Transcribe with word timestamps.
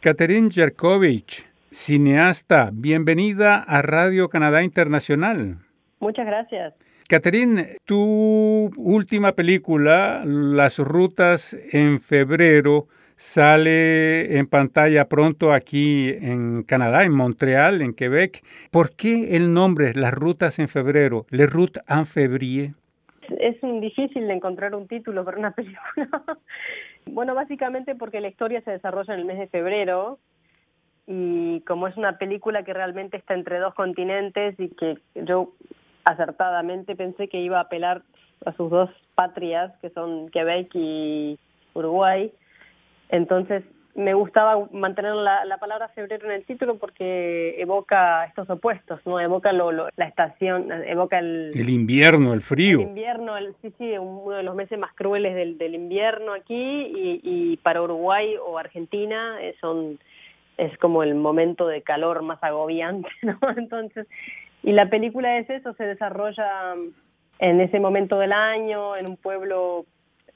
Catherine 0.00 0.48
Jerkovich, 0.50 1.46
cineasta, 1.70 2.70
bienvenida 2.72 3.56
a 3.56 3.82
Radio 3.82 4.30
Canadá 4.30 4.62
Internacional. 4.62 5.58
Muchas 5.98 6.24
gracias. 6.24 6.72
Catherine, 7.06 7.76
tu 7.84 8.70
última 8.78 9.32
película, 9.32 10.22
Las 10.24 10.78
Rutas 10.78 11.54
en 11.70 12.00
Febrero, 12.00 12.88
sale 13.16 14.38
en 14.38 14.46
pantalla 14.46 15.06
pronto 15.06 15.52
aquí 15.52 16.08
en 16.08 16.62
Canadá, 16.62 17.04
en 17.04 17.12
Montreal, 17.12 17.82
en 17.82 17.92
Quebec. 17.92 18.42
¿Por 18.70 18.96
qué 18.96 19.36
el 19.36 19.52
nombre 19.52 19.92
Las 19.92 20.14
Rutas 20.14 20.58
en 20.60 20.68
Febrero, 20.68 21.26
Le 21.28 21.46
Route 21.46 21.82
en 21.86 22.06
Février? 22.06 22.70
Es 23.38 23.56
difícil 23.60 24.26
de 24.26 24.34
encontrar 24.34 24.74
un 24.74 24.88
título 24.88 25.24
para 25.24 25.38
una 25.38 25.50
película. 25.54 26.08
bueno, 27.06 27.34
básicamente 27.34 27.94
porque 27.94 28.20
la 28.20 28.28
historia 28.28 28.60
se 28.62 28.72
desarrolla 28.72 29.14
en 29.14 29.20
el 29.20 29.26
mes 29.26 29.38
de 29.38 29.48
febrero 29.48 30.18
y 31.06 31.60
como 31.62 31.88
es 31.88 31.96
una 31.96 32.18
película 32.18 32.62
que 32.62 32.74
realmente 32.74 33.16
está 33.16 33.34
entre 33.34 33.58
dos 33.58 33.74
continentes 33.74 34.58
y 34.58 34.68
que 34.68 34.98
yo 35.14 35.52
acertadamente 36.04 36.94
pensé 36.94 37.28
que 37.28 37.40
iba 37.40 37.58
a 37.58 37.62
apelar 37.62 38.02
a 38.46 38.52
sus 38.52 38.70
dos 38.70 38.90
patrias, 39.14 39.72
que 39.80 39.90
son 39.90 40.30
Quebec 40.30 40.70
y 40.74 41.38
Uruguay, 41.74 42.32
entonces, 43.10 43.64
me 43.94 44.14
gustaba 44.14 44.68
mantener 44.72 45.14
la, 45.14 45.56
palabra 45.58 45.88
febrero 45.88 46.26
en 46.26 46.32
el 46.32 46.44
título 46.44 46.78
porque 46.78 47.60
evoca 47.60 48.24
estos 48.24 48.48
opuestos, 48.48 49.00
¿no? 49.04 49.20
Evoca 49.20 49.52
lo, 49.52 49.72
la 49.72 50.04
estación, 50.06 50.70
evoca 50.86 51.18
el... 51.18 51.52
El 51.54 51.68
invierno, 51.68 52.32
el 52.32 52.40
frío. 52.40 52.80
El 52.80 52.88
invierno, 52.88 53.36
el, 53.36 53.54
sí, 53.62 53.72
sí, 53.78 53.98
uno 53.98 54.36
de 54.36 54.42
los 54.42 54.54
meses 54.54 54.78
más 54.78 54.94
crueles 54.94 55.34
del, 55.34 55.58
del 55.58 55.74
invierno 55.74 56.32
aquí 56.32 56.54
y, 56.54 57.20
y 57.22 57.56
para 57.58 57.82
Uruguay 57.82 58.36
o 58.36 58.58
Argentina 58.58 59.38
eh, 59.40 59.54
son 59.60 59.98
es 60.60 60.76
como 60.76 61.02
el 61.02 61.14
momento 61.14 61.66
de 61.66 61.80
calor 61.80 62.22
más 62.22 62.42
agobiante, 62.42 63.08
¿no? 63.22 63.38
Entonces, 63.56 64.06
y 64.62 64.72
la 64.72 64.90
película 64.90 65.38
es 65.38 65.48
eso, 65.48 65.72
se 65.74 65.84
desarrolla 65.84 66.74
en 67.38 67.60
ese 67.60 67.80
momento 67.80 68.18
del 68.18 68.32
año, 68.32 68.94
en 68.94 69.06
un 69.06 69.16
pueblo 69.16 69.86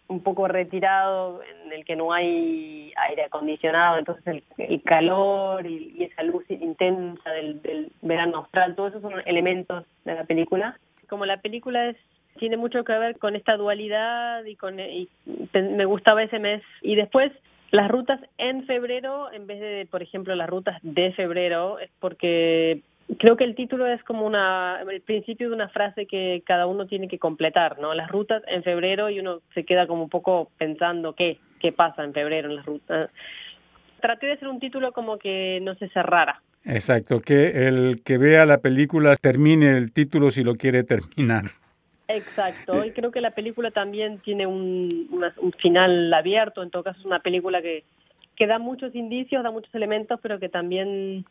un 0.09 0.23
poco 0.23 0.49
retirado, 0.49 1.43
en 1.43 1.73
el 1.73 1.85
que 1.85 1.97
no 1.97 2.13
hay 2.13 2.74
aire 2.97 3.25
acondicionado, 3.25 3.99
entonces 3.99 4.43
el, 4.59 4.83
calor 4.83 5.67
y, 5.67 6.05
esa 6.05 6.23
luz 6.23 6.45
intensa 6.49 7.31
del, 7.31 7.91
verano 8.03 8.39
austral, 8.39 8.75
todos 8.75 8.91
esos 8.91 9.03
son 9.03 9.23
elementos 9.27 9.85
de 10.05 10.15
la 10.15 10.25
película. 10.25 10.79
Como 11.09 11.27
la 11.27 11.39
película 11.39 11.89
es 11.89 11.97
tiene 12.39 12.57
mucho 12.57 12.83
que 12.83 12.93
ver 12.93 13.19
con 13.19 13.37
esta 13.37 13.57
dualidad 13.57 14.45
y 14.45 14.57
con 14.57 14.81
y 14.81 15.09
me 15.53 15.85
gustaba 15.85 16.25
ese 16.25 16.41
mes 16.41 16.63
y 16.83 16.97
después 16.97 17.31
las 17.71 17.89
rutas 17.89 18.21
en 18.39 18.67
febrero 18.67 19.33
en 19.33 19.47
vez 19.47 19.61
de 19.61 19.87
por 19.89 20.03
ejemplo 20.03 20.35
las 20.35 20.51
rutas 20.51 20.79
de 20.83 21.13
febrero 21.13 21.79
es 21.79 21.91
porque 22.01 22.83
Creo 23.19 23.37
que 23.37 23.45
el 23.45 23.55
título 23.55 23.87
es 23.87 24.03
como 24.05 24.27
una, 24.27 24.81
el 24.91 25.01
principio 25.03 25.49
de 25.49 25.55
una 25.55 25.69
frase 25.69 26.07
que 26.07 26.43
cada 26.47 26.67
uno 26.67 26.87
tiene 26.87 27.07
que 27.07 27.19
completar, 27.19 27.79
¿no? 27.79 27.93
Las 27.95 28.11
rutas 28.11 28.43
en 28.47 28.63
febrero 28.63 29.11
y 29.11 29.21
uno 29.21 29.41
se 29.55 29.65
queda 29.65 29.87
como 29.87 30.05
un 30.05 30.09
poco 30.09 30.51
pensando 30.57 31.15
qué, 31.15 31.39
qué 31.61 31.71
pasa 31.71 32.03
en 32.03 32.15
febrero 32.15 32.49
en 32.49 32.57
las 32.57 32.67
rutas. 32.67 33.09
Traté 34.01 34.27
de 34.27 34.33
hacer 34.33 34.49
un 34.49 34.59
título 34.59 34.93
como 34.93 35.19
que 35.19 35.61
no 35.63 35.75
se 35.75 35.89
cerrara. 35.91 36.41
Exacto, 36.65 37.21
que 37.21 37.69
el 37.69 38.03
que 38.03 38.17
vea 38.17 38.47
la 38.47 38.59
película 38.59 39.17
termine 39.17 39.77
el 39.77 39.93
título 39.93 40.31
si 40.31 40.43
lo 40.43 40.55
quiere 40.55 40.83
terminar. 40.83 41.45
Exacto, 42.09 42.85
y 42.85 42.93
creo 42.93 43.11
que 43.11 43.21
la 43.21 43.33
película 43.33 43.71
también 43.71 44.19
tiene 44.19 44.47
un, 44.47 45.09
un 45.11 45.53
final 45.53 46.13
abierto, 46.13 46.63
en 46.63 46.71
todo 46.71 46.83
caso 46.83 47.01
es 47.01 47.07
una 47.07 47.21
película 47.21 47.63
que, 47.63 47.85
que 48.37 48.47
da 48.47 48.59
muchos 48.59 48.95
indicios, 48.95 49.43
da 49.43 49.51
muchos 49.51 49.75
elementos, 49.75 50.19
pero 50.23 50.39
que 50.39 50.49
también 50.49 51.25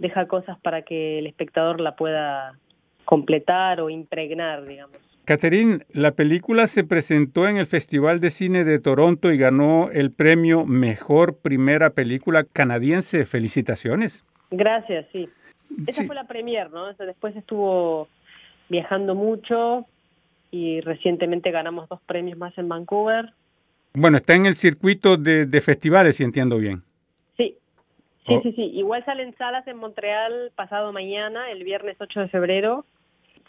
deja 0.00 0.26
cosas 0.26 0.58
para 0.58 0.82
que 0.82 1.18
el 1.18 1.26
espectador 1.26 1.80
la 1.80 1.94
pueda 1.94 2.58
completar 3.04 3.80
o 3.80 3.90
impregnar, 3.90 4.66
digamos. 4.66 4.96
Catherine, 5.24 5.84
la 5.92 6.12
película 6.12 6.66
se 6.66 6.82
presentó 6.82 7.46
en 7.46 7.56
el 7.56 7.66
Festival 7.66 8.18
de 8.18 8.30
Cine 8.30 8.64
de 8.64 8.80
Toronto 8.80 9.30
y 9.30 9.38
ganó 9.38 9.90
el 9.92 10.10
premio 10.10 10.64
Mejor 10.64 11.38
Primera 11.38 11.90
Película 11.90 12.44
Canadiense. 12.44 13.26
Felicitaciones. 13.26 14.24
Gracias, 14.50 15.06
sí. 15.12 15.28
Esa 15.86 16.04
fue 16.04 16.16
la 16.16 16.24
premier, 16.24 16.70
¿no? 16.70 16.92
Después 16.94 17.36
estuvo 17.36 18.08
viajando 18.68 19.14
mucho 19.14 19.86
y 20.50 20.80
recientemente 20.80 21.52
ganamos 21.52 21.88
dos 21.88 22.00
premios 22.06 22.36
más 22.38 22.56
en 22.58 22.68
Vancouver. 22.68 23.32
Bueno, 23.92 24.16
está 24.16 24.34
en 24.34 24.46
el 24.46 24.56
circuito 24.56 25.16
de, 25.16 25.46
de 25.46 25.60
festivales, 25.60 26.16
si 26.16 26.24
entiendo 26.24 26.58
bien. 26.58 26.82
Sí, 28.26 28.34
oh. 28.34 28.42
sí, 28.42 28.52
sí. 28.52 28.62
Igual 28.74 29.04
salen 29.04 29.34
salas 29.36 29.66
en 29.66 29.76
Montreal 29.76 30.52
pasado 30.54 30.92
mañana, 30.92 31.50
el 31.50 31.64
viernes 31.64 31.96
8 31.98 32.20
de 32.20 32.28
febrero. 32.28 32.84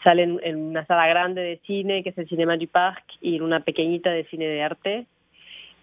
Salen 0.02 0.40
en 0.42 0.56
una 0.56 0.84
sala 0.86 1.06
grande 1.06 1.42
de 1.42 1.60
cine, 1.66 2.02
que 2.02 2.10
es 2.10 2.18
el 2.18 2.28
Cinema 2.28 2.56
du 2.56 2.66
Parc, 2.66 3.04
y 3.20 3.36
en 3.36 3.42
una 3.42 3.60
pequeñita 3.60 4.10
de 4.10 4.24
cine 4.24 4.46
de 4.46 4.62
arte. 4.62 5.06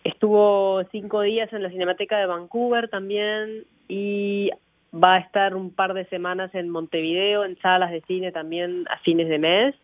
Estuvo 0.04 0.84
cinco 0.92 1.22
días 1.22 1.52
en 1.54 1.64
la 1.64 1.70
Cinemateca 1.70 2.18
de 2.18 2.26
Vancouver 2.26 2.90
también 2.90 3.66
y 3.88 4.50
va 4.94 5.16
a 5.16 5.20
estar 5.20 5.56
un 5.56 5.72
par 5.72 5.94
de 5.94 6.06
semanas 6.06 6.54
en 6.56 6.70
Montevideo, 6.70 7.44
en 7.44 7.58
salas 7.60 7.92
de 7.92 8.02
cine 8.02 8.32
también 8.32 8.86
a 8.90 8.98
fines 9.00 9.30
de 9.30 9.40
mes. 9.40 9.76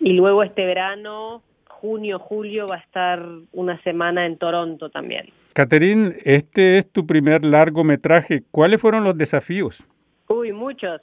Y 0.00 0.12
luego 0.12 0.42
este 0.42 0.64
verano, 0.64 1.42
junio, 1.66 2.18
julio, 2.18 2.66
va 2.68 2.76
a 2.76 2.80
estar 2.80 3.24
una 3.52 3.80
semana 3.82 4.26
en 4.26 4.36
Toronto 4.36 4.90
también. 4.90 5.30
Catherine, 5.54 6.16
este 6.24 6.78
es 6.78 6.90
tu 6.90 7.06
primer 7.06 7.44
largometraje. 7.44 8.42
¿Cuáles 8.50 8.80
fueron 8.80 9.04
los 9.04 9.16
desafíos? 9.18 9.86
Uy, 10.28 10.52
muchos. 10.52 11.02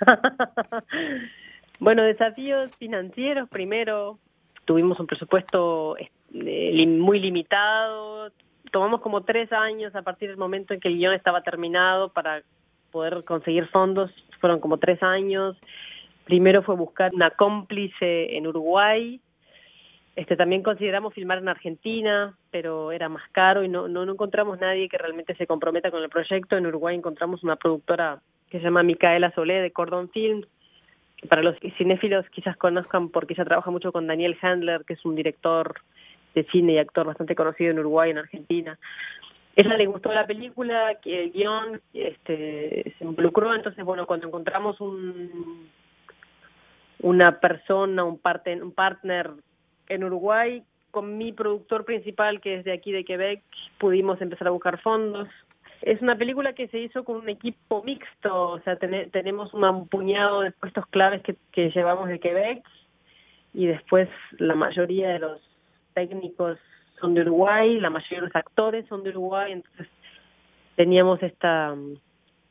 bueno, 1.78 2.04
desafíos 2.04 2.72
financieros 2.78 3.48
primero. 3.48 4.18
Tuvimos 4.64 4.98
un 4.98 5.06
presupuesto 5.06 5.96
eh, 5.96 6.86
muy 6.86 7.20
limitado. 7.20 8.32
Tomamos 8.72 9.00
como 9.00 9.22
tres 9.22 9.52
años 9.52 9.94
a 9.94 10.02
partir 10.02 10.28
del 10.28 10.38
momento 10.38 10.74
en 10.74 10.80
que 10.80 10.88
el 10.88 10.98
guion 10.98 11.14
estaba 11.14 11.42
terminado 11.42 12.08
para 12.08 12.42
poder 12.90 13.22
conseguir 13.22 13.68
fondos. 13.68 14.10
Fueron 14.40 14.58
como 14.58 14.78
tres 14.78 15.00
años. 15.04 15.56
Primero 16.24 16.62
fue 16.62 16.74
buscar 16.74 17.14
una 17.14 17.30
cómplice 17.30 18.36
en 18.36 18.48
Uruguay 18.48 19.20
este, 20.14 20.36
también 20.36 20.62
consideramos 20.62 21.14
filmar 21.14 21.38
en 21.38 21.48
Argentina, 21.48 22.36
pero 22.50 22.92
era 22.92 23.08
más 23.08 23.26
caro 23.30 23.64
y 23.64 23.68
no, 23.68 23.88
no, 23.88 24.02
encontramos 24.02 24.60
nadie 24.60 24.88
que 24.88 24.98
realmente 24.98 25.34
se 25.36 25.46
comprometa 25.46 25.90
con 25.90 26.02
el 26.02 26.10
proyecto. 26.10 26.56
En 26.56 26.66
Uruguay 26.66 26.96
encontramos 26.96 27.42
una 27.42 27.56
productora 27.56 28.20
que 28.50 28.58
se 28.58 28.64
llama 28.64 28.82
Micaela 28.82 29.32
Solé 29.34 29.62
de 29.62 29.70
Cordon 29.70 30.10
Film, 30.10 30.42
que 31.16 31.26
para 31.28 31.42
los 31.42 31.56
cinéfilos 31.78 32.28
quizás 32.28 32.58
conozcan 32.58 33.08
porque 33.08 33.32
ella 33.32 33.46
trabaja 33.46 33.70
mucho 33.70 33.90
con 33.90 34.06
Daniel 34.06 34.36
Handler, 34.42 34.84
que 34.84 34.94
es 34.94 35.04
un 35.06 35.14
director 35.14 35.76
de 36.34 36.44
cine 36.44 36.74
y 36.74 36.78
actor 36.78 37.06
bastante 37.06 37.34
conocido 37.34 37.70
en 37.70 37.78
Uruguay 37.78 38.10
y 38.10 38.12
en 38.12 38.18
Argentina. 38.18 38.78
Ella 39.56 39.76
le 39.76 39.86
gustó 39.86 40.12
la 40.12 40.26
película, 40.26 40.98
el 41.04 41.30
guion 41.30 41.80
este, 41.94 42.94
se 42.98 43.04
involucró, 43.04 43.54
entonces 43.54 43.82
bueno, 43.82 44.06
cuando 44.06 44.26
encontramos 44.26 44.78
un 44.80 45.70
una 47.02 47.40
persona, 47.40 48.04
un 48.04 48.18
partner 48.18 49.30
en 49.92 50.04
Uruguay, 50.04 50.62
con 50.90 51.16
mi 51.18 51.32
productor 51.32 51.84
principal, 51.84 52.40
que 52.40 52.56
es 52.56 52.64
de 52.64 52.72
aquí 52.72 52.92
de 52.92 53.04
Quebec, 53.04 53.42
pudimos 53.78 54.20
empezar 54.20 54.48
a 54.48 54.52
buscar 54.52 54.80
fondos. 54.80 55.28
Es 55.80 56.00
una 56.00 56.16
película 56.16 56.52
que 56.52 56.68
se 56.68 56.78
hizo 56.78 57.04
con 57.04 57.16
un 57.16 57.28
equipo 57.28 57.82
mixto, 57.82 58.50
o 58.50 58.60
sea, 58.60 58.76
tenemos 58.76 59.52
un 59.52 59.88
puñado 59.88 60.42
de 60.42 60.52
puestos 60.52 60.86
claves 60.86 61.22
que, 61.22 61.34
que 61.50 61.70
llevamos 61.70 62.08
de 62.08 62.20
Quebec 62.20 62.62
y 63.52 63.66
después 63.66 64.08
la 64.38 64.54
mayoría 64.54 65.08
de 65.08 65.18
los 65.18 65.40
técnicos 65.94 66.58
son 67.00 67.14
de 67.14 67.22
Uruguay, 67.22 67.80
la 67.80 67.90
mayoría 67.90 68.20
de 68.20 68.26
los 68.26 68.36
actores 68.36 68.86
son 68.86 69.02
de 69.02 69.10
Uruguay, 69.10 69.52
entonces 69.52 69.88
teníamos 70.76 71.22
esta 71.22 71.74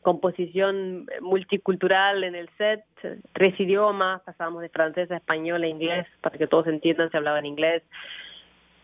composición 0.01 1.05
multicultural 1.21 2.23
en 2.23 2.35
el 2.35 2.49
set, 2.57 2.83
tres 3.33 3.59
idiomas, 3.59 4.21
pasábamos 4.21 4.61
de 4.61 4.69
francés 4.69 5.11
a 5.11 5.17
español 5.17 5.63
a 5.63 5.67
inglés, 5.67 6.07
para 6.21 6.37
que 6.37 6.47
todos 6.47 6.67
entiendan, 6.67 7.11
se 7.11 7.17
hablaba 7.17 7.39
en 7.39 7.45
inglés. 7.45 7.83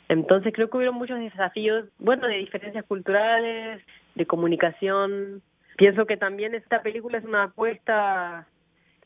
Entonces 0.09 0.53
creo 0.53 0.69
que 0.69 0.77
hubieron 0.77 0.95
muchos 0.95 1.19
desafíos, 1.19 1.85
bueno, 1.99 2.27
de 2.27 2.37
diferencias 2.37 2.85
culturales, 2.85 3.81
de 4.15 4.25
comunicación. 4.25 5.41
Pienso 5.75 6.05
que 6.05 6.17
también 6.17 6.55
esta 6.55 6.81
película 6.81 7.17
es 7.17 7.25
una 7.25 7.43
apuesta, 7.43 8.47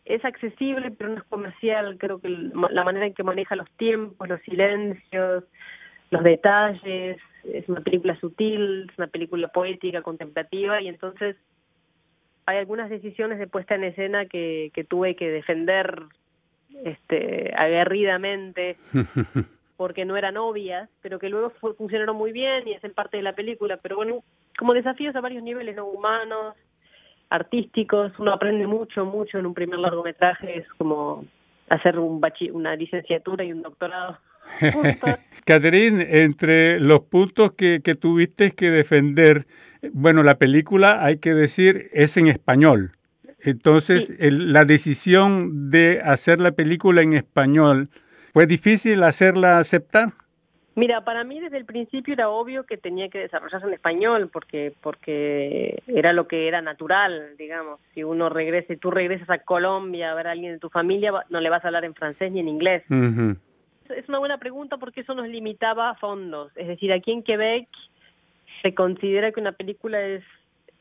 es 0.06 0.24
accesible, 0.24 0.92
pero 0.92 1.10
no 1.10 1.18
es 1.18 1.24
comercial. 1.24 1.98
Creo 1.98 2.20
que 2.20 2.30
la 2.30 2.84
manera 2.84 3.08
en 3.08 3.14
que 3.14 3.24
maneja 3.24 3.56
los 3.56 3.70
tiempos, 3.72 4.28
los 4.28 4.42
silencios, 4.42 5.44
los 6.12 6.24
detalles, 6.24 7.18
es 7.44 7.68
una 7.68 7.82
película 7.82 8.20
sutil, 8.20 8.88
es 8.92 8.98
una 8.98 9.08
película 9.08 9.48
poética, 9.48 10.02
contemplativa, 10.02 10.82
y 10.82 10.88
entonces 10.88 11.36
hay 12.52 12.58
algunas 12.58 12.90
decisiones 12.90 13.40
de 13.40 13.48
puesta 13.48 13.76
en 13.76 13.86
escena 13.86 14.26
que, 14.26 14.72
que 14.74 14.84
tuve 14.84 15.16
que 15.16 15.30
defender 15.30 16.04
este 16.84 17.54
aguerridamente 17.56 18.78
porque 19.78 20.06
no 20.06 20.16
eran 20.16 20.38
obvias, 20.38 20.90
pero 21.02 21.18
que 21.18 21.30
luego 21.30 21.50
funcionaron 21.50 22.16
muy 22.16 22.32
bien 22.32 22.68
y 22.68 22.76
hacen 22.76 22.94
parte 22.94 23.18
de 23.18 23.24
la 23.24 23.34
película. 23.34 23.78
Pero 23.78 23.96
bueno, 23.96 24.24
como 24.60 24.74
desafíos 24.74 25.16
a 25.16 25.22
varios 25.22 25.42
niveles, 25.42 25.76
¿no? 25.76 25.86
Humanos, 25.86 26.56
artísticos, 27.30 28.12
uno 28.20 28.34
aprende 28.34 28.68
mucho, 28.68 29.06
mucho 29.06 29.40
en 29.40 29.48
un 29.48 29.54
primer 29.54 29.80
largometraje, 29.80 30.60
es 30.60 30.70
como 30.78 31.26
hacer 31.70 31.98
un 31.98 32.22
una 32.52 32.76
licenciatura 32.76 33.44
y 33.44 33.54
un 33.54 33.64
doctorado. 33.64 34.20
Catherine, 35.46 36.24
entre 36.24 36.80
los 36.80 37.02
puntos 37.02 37.54
que, 37.54 37.82
que 37.84 37.96
tuviste 37.96 38.52
que 38.52 38.72
defender, 38.72 39.48
bueno, 39.92 40.24
la 40.24 40.36
película, 40.36 41.04
hay 41.04 41.18
que 41.18 41.34
decir, 41.34 41.90
es 41.94 42.16
en 42.18 42.28
español. 42.28 42.92
Entonces, 43.44 44.14
la 44.20 44.66
decisión 44.66 45.72
de 45.72 46.02
hacer 46.04 46.40
la 46.40 46.52
película 46.52 47.02
en 47.02 47.14
español, 47.14 47.90
¿fue 48.34 48.46
difícil 48.46 49.02
hacerla 49.04 49.58
aceptar? 49.58 50.10
Mira, 50.76 51.04
para 51.04 51.26
mí 51.26 51.40
desde 51.40 51.58
el 51.58 51.66
principio 51.66 52.14
era 52.14 52.30
obvio 52.30 52.66
que 52.66 52.78
tenía 52.78 53.10
que 53.10 53.20
desarrollarse 53.20 53.68
en 53.68 53.74
español 53.74 54.30
porque 54.32 54.74
porque 54.82 55.84
era 55.88 56.14
lo 56.14 56.28
que 56.28 56.48
era 56.48 56.62
natural, 56.62 57.36
digamos. 57.38 57.82
Si 57.94 58.04
uno 58.04 58.30
regresa, 58.30 58.74
tú 58.80 58.90
regresas 58.90 59.30
a 59.30 59.40
Colombia 59.40 60.12
a 60.12 60.16
ver 60.16 60.28
a 60.28 60.32
alguien 60.32 60.54
de 60.54 60.60
tu 60.60 60.70
familia, 60.70 61.12
no 61.30 61.42
le 61.42 61.50
vas 61.50 61.64
a 61.66 61.68
hablar 61.68 61.84
en 61.84 61.94
francés 61.94 62.32
ni 62.32 62.40
en 62.40 62.48
inglés. 62.48 62.84
Es 63.96 64.08
una 64.10 64.20
buena 64.20 64.38
pregunta 64.38 64.78
porque 64.78 65.02
eso 65.02 65.14
nos 65.14 65.28
limitaba 65.28 65.90
a 65.90 65.96
fondos. 65.96 66.52
Es 66.56 66.68
decir, 66.68 66.92
aquí 66.92 67.12
en 67.12 67.24
Quebec 67.24 67.68
se 68.62 68.74
considera 68.74 69.32
que 69.32 69.40
una 69.40 69.52
película 69.52 70.02
es 70.02 70.24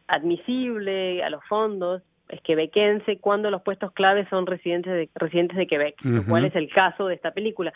admisible 0.07 1.23
a 1.23 1.31
los 1.31 1.45
fondos 1.45 2.03
es 2.31 2.41
quebequense 2.43 3.19
cuando 3.19 3.51
los 3.51 3.62
puestos 3.62 3.93
claves 3.93 4.29
son 4.29 4.47
residentes 4.47 4.93
de, 4.93 5.09
residentes 5.15 5.57
de 5.57 5.67
Quebec, 5.67 5.97
lo 6.05 6.25
cual 6.25 6.45
es 6.45 6.55
el 6.55 6.69
caso 6.69 7.07
de 7.07 7.15
esta 7.15 7.33
película. 7.33 7.73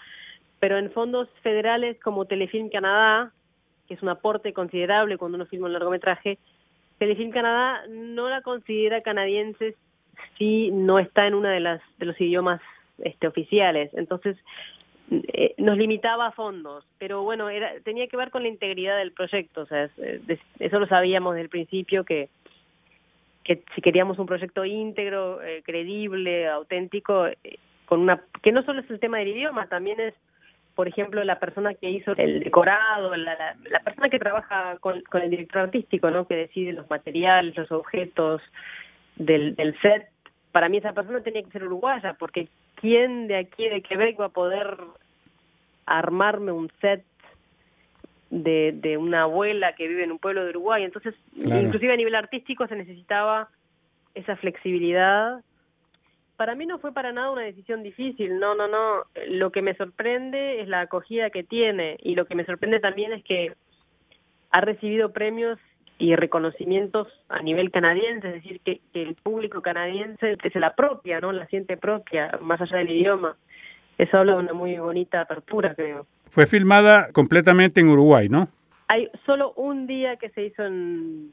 Pero 0.60 0.78
en 0.78 0.90
fondos 0.92 1.28
federales 1.42 1.98
como 2.00 2.24
Telefilm 2.24 2.70
Canadá, 2.70 3.32
que 3.88 3.94
es 3.94 4.02
un 4.02 4.08
aporte 4.08 4.52
considerable 4.52 5.18
cuando 5.18 5.36
uno 5.36 5.46
filma 5.46 5.66
un 5.66 5.72
largometraje, 5.72 6.38
Telefilm 6.98 7.32
Canadá 7.32 7.82
no 7.88 8.28
la 8.28 8.42
considera 8.42 9.02
canadiense 9.02 9.74
si 10.38 10.70
no 10.70 11.00
está 11.00 11.26
en 11.26 11.34
una 11.34 11.50
de 11.50 11.60
las 11.60 11.82
de 11.98 12.06
los 12.06 12.20
idiomas 12.20 12.60
este, 12.98 13.26
oficiales. 13.26 13.90
Entonces 13.94 14.36
eh, 15.10 15.54
nos 15.58 15.76
limitaba 15.76 16.26
a 16.26 16.32
fondos, 16.32 16.86
pero 16.98 17.22
bueno, 17.22 17.48
era, 17.48 17.72
tenía 17.84 18.06
que 18.06 18.16
ver 18.16 18.30
con 18.30 18.42
la 18.42 18.48
integridad 18.48 18.98
del 18.98 19.12
proyecto, 19.12 19.62
o 19.62 19.66
sea, 19.66 19.88
eso 20.58 20.78
lo 20.78 20.86
sabíamos 20.86 21.34
desde 21.34 21.44
el 21.44 21.50
principio 21.50 22.04
que 22.04 22.28
que 23.44 23.62
si 23.74 23.82
queríamos 23.82 24.18
un 24.18 24.26
proyecto 24.26 24.64
íntegro, 24.64 25.42
eh, 25.42 25.62
creíble, 25.64 26.48
auténtico, 26.48 27.26
eh, 27.26 27.36
con 27.84 28.00
una 28.00 28.22
que 28.42 28.52
no 28.52 28.62
solo 28.62 28.80
es 28.80 28.90
el 28.90 28.98
tema 28.98 29.18
del 29.18 29.28
idioma, 29.28 29.68
también 29.68 30.00
es, 30.00 30.14
por 30.74 30.88
ejemplo, 30.88 31.22
la 31.22 31.38
persona 31.38 31.74
que 31.74 31.90
hizo 31.90 32.12
el 32.16 32.40
decorado, 32.40 33.14
la, 33.14 33.54
la, 33.70 33.80
persona 33.80 34.08
que 34.08 34.18
trabaja 34.18 34.78
con, 34.80 35.02
con, 35.02 35.20
el 35.22 35.30
director 35.30 35.62
artístico, 35.62 36.10
¿no? 36.10 36.26
Que 36.26 36.36
decide 36.36 36.72
los 36.72 36.88
materiales, 36.88 37.56
los 37.56 37.70
objetos 37.70 38.40
del, 39.16 39.54
del 39.54 39.78
set. 39.80 40.08
Para 40.50 40.70
mí 40.70 40.78
esa 40.78 40.94
persona 40.94 41.20
tenía 41.20 41.42
que 41.42 41.50
ser 41.50 41.64
uruguaya, 41.64 42.16
porque 42.18 42.48
¿quién 42.84 43.28
de 43.28 43.38
aquí 43.38 43.66
de 43.66 43.80
Quebec 43.80 44.20
va 44.20 44.26
a 44.26 44.28
poder 44.28 44.76
armarme 45.86 46.52
un 46.52 46.70
set 46.82 47.02
de, 48.28 48.72
de 48.76 48.98
una 48.98 49.22
abuela 49.22 49.74
que 49.74 49.88
vive 49.88 50.04
en 50.04 50.12
un 50.12 50.18
pueblo 50.18 50.44
de 50.44 50.50
Uruguay. 50.50 50.84
Entonces, 50.84 51.14
inclusive 51.34 51.94
a 51.94 51.96
nivel 51.96 52.14
artístico 52.14 52.66
se 52.66 52.76
necesitaba 52.76 53.48
esa 54.14 54.36
flexibilidad. 54.36 55.42
Para 56.36 56.54
mí 56.54 56.66
no 56.66 56.78
fue 56.78 56.92
para 56.92 57.10
nada 57.10 57.30
una 57.30 57.40
decisión 57.40 57.82
difícil, 57.82 58.38
no, 58.38 58.54
no, 58.54 58.68
no. 58.68 59.04
Lo 59.28 59.50
que 59.50 59.62
me 59.62 59.74
sorprende 59.76 60.60
es 60.60 60.68
la 60.68 60.82
acogida 60.82 61.30
que 61.30 61.42
tiene 61.42 61.96
y 62.02 62.16
lo 62.16 62.26
que 62.26 62.34
me 62.34 62.44
sorprende 62.44 62.80
también 62.80 63.14
es 63.14 63.24
que 63.24 63.54
ha 64.50 64.60
recibido 64.60 65.10
premios 65.10 65.58
y 65.98 66.16
reconocimientos 66.16 67.08
a 67.28 67.40
nivel 67.42 67.70
canadiense, 67.70 68.28
es 68.28 68.34
decir, 68.34 68.60
que, 68.64 68.80
que 68.92 69.02
el 69.02 69.14
público 69.14 69.62
canadiense 69.62 70.36
se 70.52 70.60
la 70.60 70.74
propia, 70.74 71.20
¿no? 71.20 71.32
La 71.32 71.46
siente 71.46 71.76
propia, 71.76 72.38
más 72.40 72.60
allá 72.60 72.78
del 72.78 72.90
idioma. 72.90 73.36
Eso 73.96 74.18
habla 74.18 74.32
de 74.32 74.38
una 74.38 74.52
muy 74.52 74.76
bonita 74.76 75.20
apertura, 75.20 75.74
creo. 75.74 76.06
Fue 76.30 76.46
filmada 76.46 77.10
completamente 77.12 77.80
en 77.80 77.88
Uruguay, 77.88 78.28
¿no? 78.28 78.48
Hay 78.88 79.08
solo 79.24 79.52
un 79.52 79.86
día 79.86 80.16
que 80.16 80.30
se 80.30 80.44
hizo 80.44 80.64
en, 80.64 81.30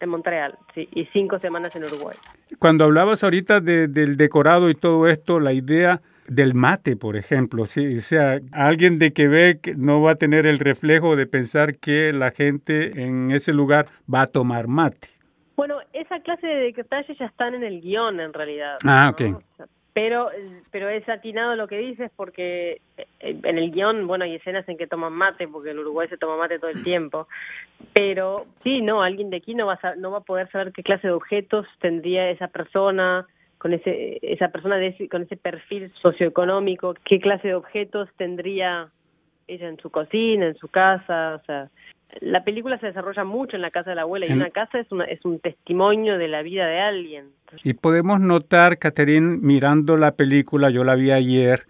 en 0.00 0.08
Montreal, 0.08 0.56
sí, 0.74 0.88
y 0.92 1.06
cinco 1.06 1.38
semanas 1.40 1.74
en 1.74 1.84
Uruguay. 1.84 2.16
Cuando 2.58 2.84
hablabas 2.84 3.24
ahorita 3.24 3.60
del 3.60 4.16
decorado 4.16 4.70
y 4.70 4.74
todo 4.74 5.08
esto, 5.08 5.40
la 5.40 5.52
idea 5.52 6.00
del 6.28 6.54
mate, 6.54 6.96
por 6.96 7.16
ejemplo, 7.16 7.66
¿sí? 7.66 7.98
o 7.98 8.00
sea, 8.00 8.40
alguien 8.52 8.98
de 8.98 9.12
Quebec 9.12 9.76
no 9.76 10.00
va 10.02 10.12
a 10.12 10.14
tener 10.16 10.46
el 10.46 10.58
reflejo 10.58 11.16
de 11.16 11.26
pensar 11.26 11.76
que 11.78 12.12
la 12.12 12.30
gente 12.30 13.02
en 13.02 13.30
ese 13.30 13.52
lugar 13.52 13.86
va 14.12 14.22
a 14.22 14.26
tomar 14.26 14.68
mate. 14.68 15.08
Bueno, 15.56 15.78
esa 15.92 16.20
clase 16.20 16.46
de 16.46 16.72
detalles 16.72 17.16
ya 17.18 17.26
están 17.26 17.54
en 17.54 17.62
el 17.62 17.80
guion, 17.80 18.20
en 18.20 18.32
realidad. 18.32 18.78
Ah, 18.84 19.10
ok 19.12 19.22
pero 19.94 20.28
pero 20.72 20.88
es 20.88 21.08
atinado 21.08 21.54
lo 21.54 21.68
que 21.68 21.78
dices 21.78 22.10
porque 22.14 22.82
eh, 22.98 23.06
en 23.20 23.58
el 23.58 23.70
guion 23.70 24.06
bueno 24.06 24.24
hay 24.24 24.34
escenas 24.34 24.68
en 24.68 24.76
que 24.76 24.88
toman 24.88 25.12
mate 25.12 25.48
porque 25.48 25.70
el 25.70 25.78
Uruguay 25.78 26.08
se 26.08 26.18
toma 26.18 26.36
mate 26.36 26.58
todo 26.58 26.70
el 26.70 26.82
tiempo 26.82 27.28
pero 27.94 28.46
sí 28.64 28.82
no 28.82 29.02
alguien 29.02 29.30
de 29.30 29.38
aquí 29.38 29.54
no 29.54 29.66
va 29.66 29.78
a, 29.80 29.94
no 29.94 30.10
va 30.10 30.18
a 30.18 30.22
poder 30.22 30.50
saber 30.50 30.72
qué 30.72 30.82
clase 30.82 31.06
de 31.06 31.12
objetos 31.14 31.66
tendría 31.80 32.28
esa 32.28 32.48
persona 32.48 33.26
con 33.64 33.72
ese 33.72 34.18
esa 34.20 34.48
persona 34.48 34.76
de 34.76 35.08
con 35.10 35.22
ese 35.22 35.38
perfil 35.38 35.90
socioeconómico 36.02 36.92
qué 37.02 37.18
clase 37.18 37.48
de 37.48 37.54
objetos 37.54 38.10
tendría 38.18 38.90
ella 39.48 39.68
en 39.68 39.78
su 39.78 39.88
cocina 39.88 40.48
en 40.48 40.54
su 40.56 40.68
casa 40.68 41.40
o 41.40 41.46
sea 41.46 41.70
la 42.20 42.44
película 42.44 42.78
se 42.78 42.88
desarrolla 42.88 43.24
mucho 43.24 43.56
en 43.56 43.62
la 43.62 43.70
casa 43.70 43.88
de 43.88 43.96
la 43.96 44.02
abuela 44.02 44.26
y 44.26 44.32
una 44.32 44.50
casa 44.50 44.78
es, 44.78 44.92
una, 44.92 45.04
es 45.04 45.24
un 45.24 45.40
testimonio 45.40 46.18
de 46.18 46.28
la 46.28 46.42
vida 46.42 46.64
de 46.68 46.78
alguien. 46.78 47.30
Y 47.64 47.72
podemos 47.72 48.20
notar, 48.20 48.78
Catherine, 48.78 49.38
mirando 49.40 49.96
la 49.96 50.12
película, 50.12 50.70
yo 50.70 50.84
la 50.84 50.94
vi 50.94 51.10
ayer, 51.10 51.66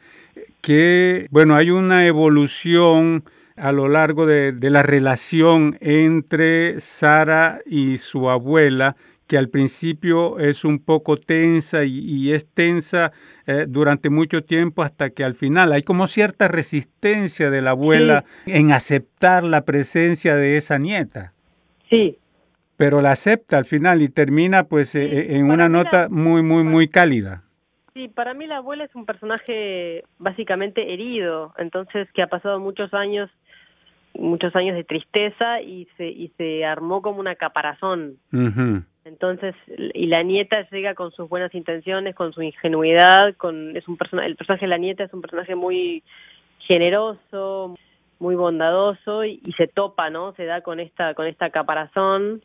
que, 0.61 1.29
bueno, 1.31 1.55
hay 1.55 1.71
una 1.71 2.07
evolución 2.07 3.25
a 3.57 3.73
lo 3.73 3.89
largo 3.89 4.27
de, 4.27 4.53
de 4.53 4.69
la 4.69 4.83
relación 4.83 5.79
entre 5.81 6.79
Sara 6.79 7.61
y 7.65 7.97
su 7.97 8.29
abuela 8.29 8.97
que 9.27 9.39
al 9.39 9.49
principio 9.49 10.39
es 10.39 10.65
un 10.65 10.79
poco 10.79 11.17
tensa 11.17 11.85
y, 11.85 12.33
es 12.33 12.47
tensa 12.53 13.13
eh, 13.47 13.67
durante 13.69 14.11
mucho 14.11 14.45
tiempo 14.45 14.83
hasta 14.83 15.11
que 15.11 15.25
al 15.25 15.35
final 15.35 15.73
hay 15.73 15.83
como 15.83 16.07
cierta 16.07 16.49
resistencia 16.49 17.51
de 17.51 17.63
la 17.63 17.71
abuela 17.71 18.25
en 18.47 18.73
aceptar 18.73 19.45
la 19.45 19.65
presencia 19.65 20.37
de 20.37 20.57
esa 20.57 20.79
nieta. 20.79 21.33
Sí. 21.89 22.19
Pero 22.77 23.01
la 23.01 23.13
acepta 23.13 23.57
al 23.57 23.65
final 23.65 24.03
y 24.03 24.09
termina 24.09 24.65
pues 24.65 24.95
eh, 24.95 25.05
eh, 25.05 25.37
en 25.37 25.51
una 25.51 25.69
nota 25.69 26.09
muy, 26.11 26.43
muy, 26.43 26.65
muy 26.65 26.89
cálida. 26.89 27.45
Sí, 27.95 28.09
para 28.09 28.35
mí 28.35 28.47
la 28.47 28.57
abuela 28.57 28.85
es 28.85 28.95
un 28.97 29.07
personaje 29.07 30.03
básicamente 30.19 30.93
herido, 30.93 31.55
entonces 31.59 32.09
que 32.13 32.23
ha 32.23 32.27
pasado 32.27 32.59
muchos 32.59 32.93
años 32.93 33.31
muchos 34.15 34.55
años 34.57 34.77
de 34.77 34.85
tristeza 34.85 35.61
y 35.61 35.89
se 35.97 36.09
y 36.09 36.29
se 36.37 36.65
armó 36.65 37.03
como 37.03 37.21
una 37.21 37.35
caparazón. 37.35 38.19
Entonces, 39.05 39.55
y 39.93 40.07
la 40.07 40.23
nieta 40.23 40.67
llega 40.71 40.95
con 40.95 41.13
sus 41.13 41.29
buenas 41.29 41.55
intenciones, 41.55 42.15
con 42.15 42.33
su 42.33 42.43
ingenuidad, 42.43 43.35
con 43.37 43.77
es 43.77 43.87
un 43.87 43.97
persona, 43.97 44.25
el 44.25 44.37
personaje 44.37 44.65
de 44.65 44.71
la 44.71 44.79
nieta 44.79 45.05
es 45.05 45.13
un 45.13 45.21
personaje 45.21 45.55
muy 45.55 46.03
generoso, 46.61 47.77
muy 48.19 48.35
bondadoso 48.35 49.25
y, 49.25 49.41
se 49.59 49.67
topa, 49.67 50.09
¿no? 50.09 50.33
Se 50.35 50.45
da 50.45 50.63
con 50.63 50.81
esta 50.81 51.15
con 51.15 51.27
esta 51.27 51.51
caparazón 51.51 52.43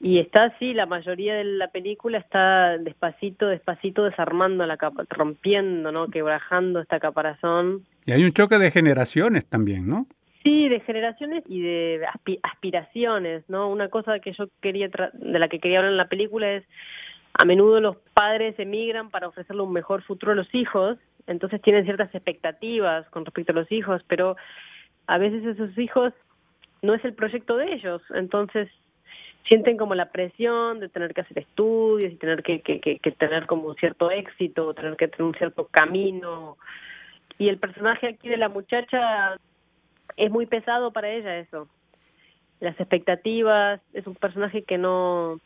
y 0.00 0.18
está 0.18 0.44
así, 0.44 0.74
la 0.74 0.86
mayoría 0.86 1.34
de 1.34 1.44
la 1.44 1.68
película 1.68 2.18
está 2.18 2.76
despacito, 2.78 3.46
despacito 3.46 4.04
desarmando 4.04 4.66
la 4.66 4.76
capa, 4.76 5.04
rompiendo, 5.08 5.90
¿no? 5.90 6.08
Quebrajando 6.08 6.80
esta 6.80 7.00
caparazón. 7.00 7.84
Y 8.04 8.12
hay 8.12 8.24
un 8.24 8.32
choque 8.32 8.58
de 8.58 8.70
generaciones 8.70 9.46
también, 9.46 9.88
¿no? 9.88 10.06
Sí, 10.46 10.68
de 10.68 10.78
generaciones 10.78 11.42
y 11.48 11.60
de 11.60 12.06
aspiraciones, 12.44 13.42
¿no? 13.48 13.68
Una 13.68 13.88
cosa 13.88 14.20
que 14.20 14.32
yo 14.32 14.46
quería 14.60 14.88
de 15.12 15.38
la 15.40 15.48
que 15.48 15.58
quería 15.58 15.78
hablar 15.78 15.90
en 15.90 15.96
la 15.96 16.08
película 16.08 16.52
es 16.52 16.64
a 17.34 17.44
menudo 17.44 17.80
los 17.80 17.96
padres 18.14 18.56
emigran 18.60 19.10
para 19.10 19.26
ofrecerle 19.26 19.62
un 19.62 19.72
mejor 19.72 20.04
futuro 20.04 20.30
a 20.30 20.34
los 20.36 20.54
hijos, 20.54 20.98
entonces 21.26 21.60
tienen 21.62 21.84
ciertas 21.84 22.14
expectativas 22.14 23.10
con 23.10 23.24
respecto 23.24 23.50
a 23.50 23.56
los 23.56 23.72
hijos, 23.72 24.02
pero 24.06 24.36
a 25.08 25.18
veces 25.18 25.44
esos 25.44 25.76
hijos 25.78 26.12
no 26.80 26.94
es 26.94 27.04
el 27.04 27.14
proyecto 27.14 27.56
de 27.56 27.72
ellos, 27.72 28.00
entonces 28.14 28.68
sienten 29.48 29.76
como 29.76 29.96
la 29.96 30.12
presión 30.12 30.78
de 30.78 30.88
tener 30.88 31.12
que 31.12 31.22
hacer 31.22 31.40
estudios 31.40 32.12
y 32.12 32.16
tener 32.18 32.44
que, 32.44 32.60
que 32.60 33.10
tener 33.18 33.46
como 33.46 33.66
un 33.66 33.74
cierto 33.74 34.12
éxito, 34.12 34.74
tener 34.74 34.96
que 34.96 35.08
tener 35.08 35.24
un 35.24 35.34
cierto 35.34 35.66
camino. 35.66 36.56
Y 37.36 37.48
el 37.48 37.58
personaje 37.58 38.06
aquí 38.06 38.28
de 38.28 38.36
la 38.36 38.48
muchacha 38.48 39.38
es 40.16 40.30
muy 40.30 40.46
pesado 40.46 40.92
para 40.92 41.10
ella 41.10 41.38
eso. 41.38 41.68
Las 42.60 42.78
expectativas, 42.80 43.80
es 43.92 44.06
un 44.06 44.14
personaje 44.14 44.62
que 44.62 44.78
no, 44.78 45.40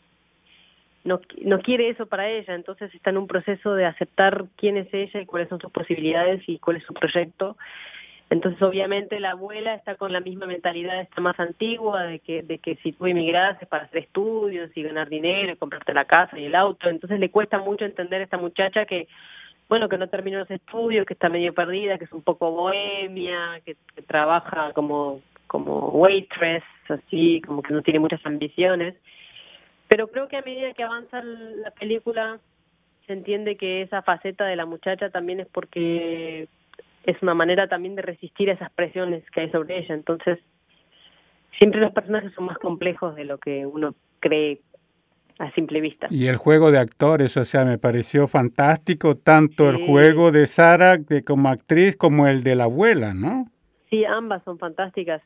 no, 1.04 1.20
no 1.42 1.60
quiere 1.60 1.88
eso 1.88 2.06
para 2.06 2.28
ella, 2.28 2.54
entonces 2.54 2.94
está 2.94 3.10
en 3.10 3.18
un 3.18 3.26
proceso 3.26 3.74
de 3.74 3.86
aceptar 3.86 4.44
quién 4.56 4.76
es 4.76 4.92
ella 4.92 5.20
y 5.20 5.26
cuáles 5.26 5.48
son 5.48 5.60
sus 5.60 5.72
posibilidades 5.72 6.42
y 6.46 6.58
cuál 6.58 6.76
es 6.76 6.84
su 6.84 6.94
proyecto. 6.94 7.56
Entonces, 8.30 8.62
obviamente, 8.62 9.18
la 9.18 9.32
abuela 9.32 9.74
está 9.74 9.96
con 9.96 10.12
la 10.12 10.20
misma 10.20 10.46
mentalidad, 10.46 11.00
está 11.00 11.20
más 11.20 11.38
antigua, 11.40 12.04
de 12.04 12.20
que, 12.20 12.42
de 12.42 12.58
que 12.58 12.76
si 12.76 12.92
tú 12.92 13.06
emigras 13.06 13.60
es 13.60 13.66
para 13.66 13.84
hacer 13.84 14.04
estudios 14.04 14.70
y 14.76 14.84
ganar 14.84 15.08
dinero 15.08 15.52
y 15.52 15.56
comprarte 15.56 15.92
la 15.92 16.04
casa 16.04 16.38
y 16.38 16.44
el 16.44 16.54
auto. 16.54 16.88
Entonces, 16.88 17.18
le 17.18 17.30
cuesta 17.30 17.58
mucho 17.58 17.84
entender 17.84 18.20
a 18.20 18.24
esta 18.24 18.38
muchacha 18.38 18.86
que, 18.86 19.08
bueno, 19.70 19.88
que 19.88 19.98
no 19.98 20.08
terminó 20.08 20.40
los 20.40 20.50
estudios, 20.50 21.06
que 21.06 21.14
está 21.14 21.28
medio 21.28 21.54
perdida, 21.54 21.96
que 21.96 22.04
es 22.04 22.12
un 22.12 22.22
poco 22.22 22.50
bohemia, 22.50 23.60
que, 23.64 23.76
trabaja 24.08 24.72
como, 24.72 25.20
como 25.46 25.90
waitress, 25.90 26.64
así, 26.88 27.40
como 27.46 27.62
que 27.62 27.72
no 27.72 27.80
tiene 27.80 28.00
muchas 28.00 28.20
ambiciones. 28.26 28.96
Pero 29.86 30.08
creo 30.08 30.26
que 30.26 30.36
a 30.36 30.42
medida 30.42 30.74
que 30.74 30.82
avanza 30.82 31.22
la 31.22 31.70
película, 31.70 32.40
se 33.06 33.12
entiende 33.12 33.56
que 33.56 33.82
esa 33.82 34.02
faceta 34.02 34.44
de 34.44 34.56
la 34.56 34.66
muchacha 34.66 35.08
también 35.10 35.38
es 35.38 35.46
porque 35.46 36.48
es 37.04 37.22
una 37.22 37.34
manera 37.34 37.68
también 37.68 37.94
de 37.94 38.02
resistir 38.02 38.50
a 38.50 38.54
esas 38.54 38.72
presiones 38.72 39.22
que 39.30 39.42
hay 39.42 39.50
sobre 39.52 39.78
ella. 39.78 39.94
Entonces, 39.94 40.40
siempre 41.60 41.80
los 41.80 41.92
personajes 41.92 42.32
son 42.34 42.46
más 42.46 42.58
complejos 42.58 43.14
de 43.14 43.24
lo 43.24 43.38
que 43.38 43.66
uno 43.66 43.94
cree 44.18 44.62
a 45.40 45.50
simple 45.52 45.80
vista. 45.80 46.06
Y 46.10 46.26
el 46.26 46.36
juego 46.36 46.70
de 46.70 46.78
actores, 46.78 47.36
o 47.36 47.44
sea, 47.44 47.64
me 47.64 47.78
pareció 47.78 48.28
fantástico, 48.28 49.16
tanto 49.16 49.70
el 49.70 49.86
juego 49.86 50.30
de 50.30 50.46
Sara 50.46 50.98
de 50.98 51.24
como 51.24 51.48
actriz 51.48 51.96
como 51.96 52.26
el 52.26 52.42
de 52.42 52.54
la 52.54 52.64
abuela, 52.64 53.14
¿no? 53.14 53.46
Sí, 53.88 54.04
ambas 54.04 54.44
son 54.44 54.58
fantásticas. 54.58 55.22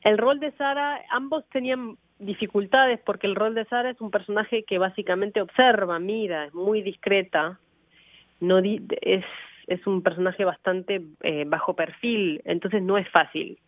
El 0.00 0.18
rol 0.18 0.40
de 0.40 0.50
Sara, 0.52 1.00
ambos 1.10 1.44
tenían 1.50 1.96
dificultades 2.18 3.00
porque 3.04 3.26
el 3.26 3.36
rol 3.36 3.54
de 3.54 3.66
Sara 3.66 3.90
es 3.90 4.00
un 4.00 4.10
personaje 4.10 4.64
que 4.64 4.78
básicamente 4.78 5.42
observa, 5.42 5.98
mira, 5.98 6.46
es 6.46 6.54
muy 6.54 6.82
discreta, 6.82 7.58
no 8.40 8.58
es 8.58 9.24
es 9.68 9.86
un 9.86 10.02
personaje 10.02 10.44
bastante 10.44 11.02
eh, 11.22 11.44
bajo 11.46 11.74
perfil, 11.74 12.42
entonces 12.44 12.82
no 12.82 12.98
es 12.98 13.08
fácil. 13.10 13.58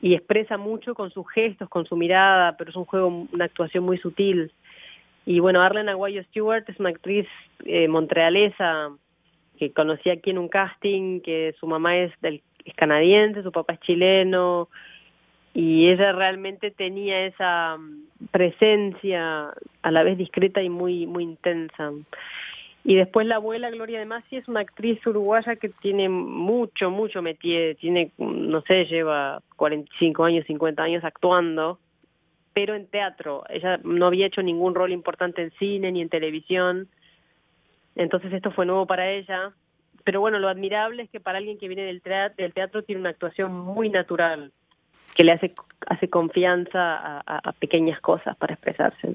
Y 0.00 0.14
expresa 0.14 0.56
mucho 0.56 0.94
con 0.94 1.10
sus 1.10 1.28
gestos, 1.30 1.68
con 1.68 1.84
su 1.84 1.96
mirada, 1.96 2.56
pero 2.56 2.70
es 2.70 2.76
un 2.76 2.84
juego, 2.84 3.26
una 3.32 3.44
actuación 3.44 3.84
muy 3.84 3.98
sutil. 3.98 4.52
Y 5.28 5.40
bueno, 5.40 5.60
Arlen 5.60 5.90
Aguayo 5.90 6.22
Stewart 6.24 6.64
es 6.70 6.80
una 6.80 6.88
actriz 6.88 7.26
eh, 7.66 7.86
montrealesa 7.86 8.88
que 9.58 9.74
conocí 9.74 10.08
aquí 10.08 10.30
en 10.30 10.38
un 10.38 10.48
casting, 10.48 11.20
que 11.20 11.54
su 11.60 11.66
mamá 11.66 11.98
es, 11.98 12.18
del, 12.22 12.40
es 12.64 12.74
canadiense, 12.76 13.42
su 13.42 13.52
papá 13.52 13.74
es 13.74 13.80
chileno, 13.80 14.70
y 15.52 15.90
ella 15.90 16.12
realmente 16.12 16.70
tenía 16.70 17.26
esa 17.26 17.76
mm, 17.76 18.28
presencia 18.30 19.52
a 19.82 19.90
la 19.90 20.02
vez 20.02 20.16
discreta 20.16 20.62
y 20.62 20.70
muy 20.70 21.06
muy 21.06 21.24
intensa. 21.24 21.92
Y 22.82 22.94
después 22.94 23.26
la 23.26 23.34
abuela 23.34 23.68
Gloria 23.68 23.98
de 23.98 24.06
Masi 24.06 24.36
es 24.36 24.48
una 24.48 24.60
actriz 24.60 25.06
uruguaya 25.06 25.56
que 25.56 25.68
tiene 25.68 26.08
mucho, 26.08 26.90
mucho 26.90 27.20
métier, 27.20 27.76
tiene, 27.76 28.12
no 28.16 28.62
sé, 28.62 28.86
lleva 28.86 29.42
45 29.56 30.24
años, 30.24 30.46
50 30.46 30.82
años 30.82 31.04
actuando, 31.04 31.78
pero 32.58 32.74
en 32.74 32.88
teatro. 32.88 33.44
Ella 33.48 33.78
no 33.84 34.08
había 34.08 34.26
hecho 34.26 34.42
ningún 34.42 34.74
rol 34.74 34.90
importante 34.90 35.40
en 35.40 35.52
cine 35.60 35.92
ni 35.92 36.02
en 36.02 36.08
televisión, 36.08 36.88
entonces 37.94 38.32
esto 38.32 38.50
fue 38.50 38.66
nuevo 38.66 38.84
para 38.84 39.08
ella. 39.08 39.52
Pero 40.02 40.20
bueno, 40.20 40.40
lo 40.40 40.48
admirable 40.48 41.04
es 41.04 41.10
que 41.10 41.20
para 41.20 41.38
alguien 41.38 41.56
que 41.56 41.68
viene 41.68 41.84
del 41.84 42.02
teatro, 42.02 42.34
del 42.36 42.52
teatro 42.52 42.82
tiene 42.82 43.00
una 43.00 43.10
actuación 43.10 43.52
muy 43.52 43.90
natural, 43.90 44.50
que 45.14 45.22
le 45.22 45.30
hace, 45.30 45.54
hace 45.86 46.10
confianza 46.10 47.20
a, 47.24 47.52
pequeñas 47.52 48.00
cosas 48.00 48.36
para 48.36 48.54
expresarse. 48.54 49.12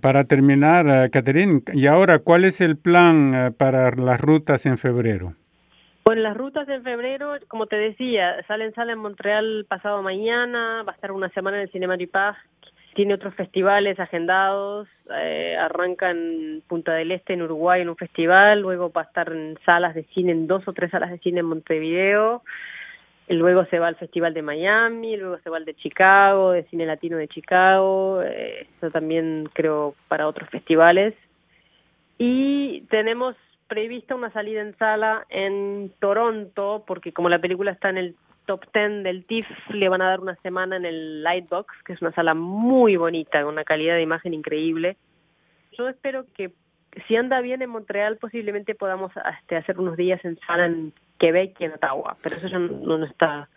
para 0.00 0.22
terminar, 0.22 0.86
uh, 0.86 1.10
Catherine, 1.10 1.62
¿y 1.72 1.88
ahora 1.88 2.20
cuál 2.20 2.44
es 2.44 2.60
el 2.60 2.76
plan 2.76 3.34
eh, 3.34 3.50
para 3.50 3.90
las 3.90 4.20
rutas 4.20 4.66
en 4.66 4.78
febrero? 4.78 5.34
Bueno, 6.04 6.22
las 6.22 6.36
rutas 6.36 6.68
en 6.68 6.84
febrero, 6.84 7.32
como 7.48 7.66
te 7.66 7.76
decía, 7.76 8.36
salen 8.46 8.72
sala 8.74 8.92
en 8.92 8.98
Montreal 8.98 9.66
pasado 9.68 10.00
mañana, 10.00 10.84
va 10.86 10.92
a 10.92 10.94
estar 10.94 11.10
una 11.10 11.30
semana 11.30 11.56
en 11.56 11.62
el 11.64 11.70
Cinema 11.70 11.96
du 11.96 12.06
Parc, 12.08 12.36
tiene 12.94 13.14
otros 13.14 13.34
festivales 13.34 14.00
agendados, 14.00 14.88
eh, 15.14 15.56
arranca 15.58 16.10
en 16.10 16.62
Punta 16.66 16.94
del 16.94 17.12
Este, 17.12 17.34
en 17.34 17.42
Uruguay, 17.42 17.82
en 17.82 17.90
un 17.90 17.96
festival, 17.96 18.60
luego 18.60 18.90
va 18.90 19.02
a 19.02 19.04
estar 19.04 19.30
en 19.30 19.58
salas 19.66 19.94
de 19.94 20.04
cine, 20.14 20.32
en 20.32 20.46
dos 20.46 20.66
o 20.66 20.72
tres 20.72 20.90
salas 20.90 21.10
de 21.10 21.18
cine 21.18 21.40
en 21.40 21.46
Montevideo, 21.46 22.42
luego 23.28 23.64
se 23.66 23.78
va 23.78 23.88
al 23.88 23.96
Festival 23.96 24.34
de 24.34 24.42
Miami, 24.42 25.16
luego 25.16 25.38
se 25.38 25.50
va 25.50 25.58
al 25.58 25.64
de 25.64 25.74
Chicago, 25.74 26.52
de 26.52 26.64
Cine 26.64 26.86
Latino 26.86 27.16
de 27.16 27.28
Chicago, 27.28 28.22
eh, 28.22 28.66
eso 28.76 28.90
también 28.90 29.48
creo 29.52 29.94
para 30.08 30.26
otros 30.26 30.48
festivales. 30.50 31.14
Y 32.18 32.82
tenemos 32.90 33.34
prevista 33.68 34.14
una 34.14 34.32
salida 34.32 34.60
en 34.60 34.76
sala 34.78 35.26
en 35.30 35.92
Toronto, 35.98 36.84
porque 36.86 37.12
como 37.12 37.28
la 37.28 37.40
película 37.40 37.72
está 37.72 37.90
en 37.90 37.98
el 37.98 38.14
top 38.46 38.64
10 38.72 39.02
del 39.02 39.24
TIFF, 39.24 39.48
le 39.70 39.88
van 39.88 40.02
a 40.02 40.08
dar 40.08 40.20
una 40.20 40.36
semana 40.36 40.76
en 40.76 40.84
el 40.84 41.22
Lightbox, 41.22 41.72
que 41.84 41.94
es 41.94 42.02
una 42.02 42.12
sala 42.12 42.34
muy 42.34 42.96
bonita, 42.96 43.42
con 43.42 43.54
una 43.54 43.64
calidad 43.64 43.94
de 43.94 44.02
imagen 44.02 44.34
increíble. 44.34 44.96
Yo 45.72 45.88
espero 45.88 46.26
que 46.34 46.52
si 47.06 47.16
anda 47.16 47.40
bien 47.40 47.62
en 47.62 47.70
Montreal, 47.70 48.18
posiblemente 48.18 48.74
podamos 48.74 49.12
este, 49.40 49.56
hacer 49.56 49.78
unos 49.78 49.96
días 49.96 50.24
en 50.24 50.38
sala 50.46 50.66
en 50.66 50.92
Quebec 51.18 51.56
y 51.60 51.64
en 51.64 51.72
Ottawa, 51.72 52.16
pero 52.22 52.36
eso 52.36 52.48
ya 52.48 52.58
no, 52.58 52.98
no 52.98 53.04
está 53.04 53.48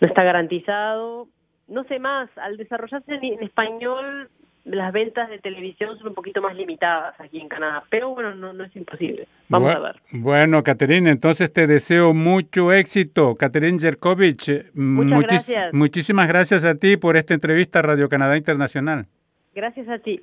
no 0.00 0.08
está 0.08 0.22
garantizado. 0.22 1.28
No 1.66 1.84
sé 1.84 1.98
más, 1.98 2.30
al 2.38 2.56
desarrollarse 2.56 3.14
en, 3.14 3.42
español, 3.42 4.30
las 4.68 4.92
ventas 4.92 5.28
de 5.30 5.38
televisión 5.38 5.96
son 5.98 6.08
un 6.08 6.14
poquito 6.14 6.40
más 6.40 6.54
limitadas 6.56 7.18
aquí 7.20 7.40
en 7.40 7.48
Canadá, 7.48 7.84
pero 7.90 8.10
bueno, 8.10 8.34
no, 8.34 8.52
no 8.52 8.64
es 8.64 8.74
imposible. 8.76 9.26
Vamos 9.48 9.74
a 9.74 9.78
ver. 9.78 9.96
Bueno, 10.12 10.62
Caterina, 10.62 11.10
entonces 11.10 11.52
te 11.52 11.66
deseo 11.66 12.14
mucho 12.14 12.72
éxito. 12.72 13.34
Caterina 13.36 13.78
Jerkovich, 13.78 14.72
Muchas 14.74 15.22
gracias. 15.22 15.74
muchísimas 15.74 16.28
gracias 16.28 16.64
a 16.64 16.74
ti 16.74 16.96
por 16.96 17.16
esta 17.16 17.34
entrevista 17.34 17.78
a 17.80 17.82
Radio 17.82 18.08
Canadá 18.08 18.36
Internacional. 18.36 19.06
Gracias 19.54 19.88
a 19.88 19.98
ti. 19.98 20.20